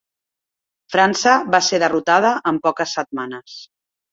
[0.95, 3.61] França va ser derrotada en poques setmanes.